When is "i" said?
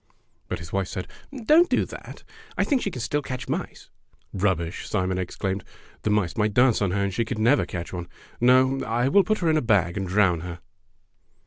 2.57-2.63, 8.83-9.09